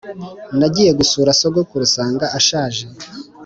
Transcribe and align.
nagiye 0.59 0.91
gusura 0.99 1.29
sogokuru 1.39 1.83
nsanga 1.89 2.25
ashaje. 2.37 2.83